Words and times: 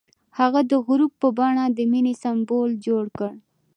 هغه 0.39 0.61
د 0.71 0.73
غروب 0.85 1.11
په 1.21 1.27
بڼه 1.37 1.65
د 1.77 1.79
مینې 1.91 2.13
سمبول 2.23 2.69
جوړ 2.85 3.03
کړ. 3.17 3.31